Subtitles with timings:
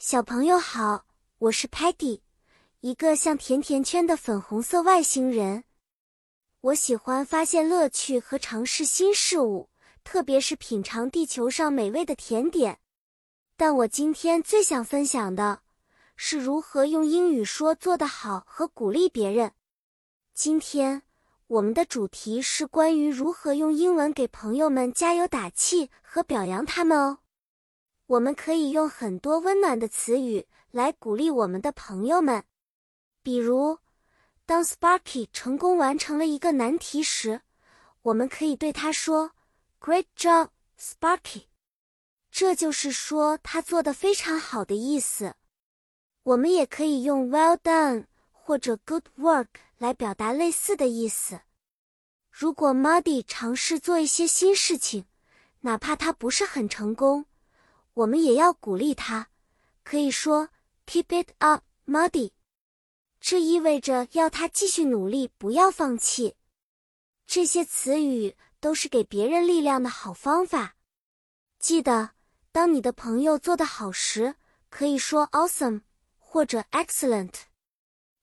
[0.00, 1.06] 小朋友好，
[1.38, 2.20] 我是 Patty，
[2.82, 5.64] 一个像甜甜圈的粉红色外星人。
[6.60, 9.70] 我喜欢发现乐趣和尝试新事物，
[10.04, 12.78] 特别是品尝地球上美味的甜点。
[13.56, 15.62] 但我今天最想分享的
[16.14, 19.50] 是如何用英语说做得好和鼓励别人。
[20.32, 21.02] 今天
[21.48, 27.18] 我们的主题是关于如何用英文给朋友们加油打气和表扬他们哦。
[28.08, 32.42] 我们可以用很多温暖的词语来鼓励我们的朋友们，
[33.22, 33.80] 比如，
[34.46, 37.42] 当 Sparky 成功完成了一个难题时，
[38.00, 39.32] 我们可以对他说
[39.78, 40.48] ：“Great job,
[40.80, 41.48] Sparky！”
[42.32, 45.34] 这就是说他做的非常好的意思。
[46.22, 51.42] 我们也可以用 “Well done” 或者 “Good work” 来表达类似的意思。
[52.30, 55.04] 如果 Muddy 尝试做一些新事情，
[55.60, 57.26] 哪怕他不是很成功。
[57.98, 59.28] 我们也要鼓励他，
[59.82, 60.50] 可以说
[60.86, 62.30] “Keep it up, Muddy”，
[63.18, 66.36] 这意味着要他继续努力，不要放弃。
[67.26, 70.76] 这些词语都是给别人力量的好方法。
[71.58, 72.10] 记得，
[72.52, 74.36] 当你的朋友做得好时，
[74.70, 75.82] 可以说 “Awesome”
[76.20, 77.32] 或者 “Excellent”。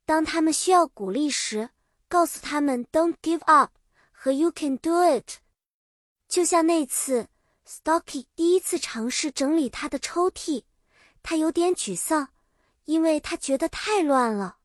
[0.05, 1.71] 当他们需要鼓励时，
[2.08, 3.73] 告诉他们 “Don't give up”
[4.14, 5.39] 和 “You can do it”。
[6.30, 7.27] 就像那次。
[7.67, 10.63] Stocky 第一次尝试整理他的抽屉，
[11.23, 12.30] 他有点沮丧，
[12.83, 14.59] 因为他觉得太乱了。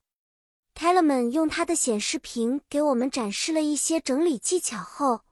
[0.74, 5.22] Tellerman 用他的显示屏给我们展示了一些整理技巧后，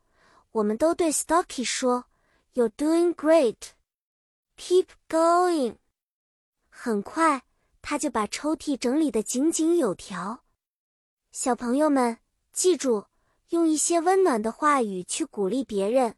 [0.52, 2.06] 我们都对 Stocky 说
[2.54, 3.56] ：“You're doing great.
[4.56, 5.76] Keep going.”
[6.70, 7.42] 很快，
[7.82, 10.44] 他就把抽屉整理得井井有条。
[11.32, 12.18] 小朋友们，
[12.52, 13.04] 记住
[13.50, 16.16] 用一些温暖的话语去鼓励别人。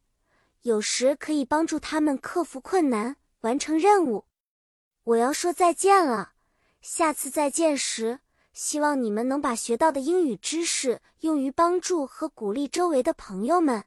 [0.62, 4.26] 有时可以帮助他们克服困难，完成任务。
[5.04, 6.32] 我要说再见了，
[6.80, 8.20] 下次再见时，
[8.52, 13.84] 希望你们能把学到的英语知识用于帮助和鼓励周围的朋友们。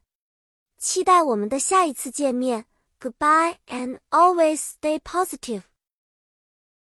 [0.78, 2.66] 期待我们的下一次见面。
[3.00, 5.62] Goodbye and always stay positive.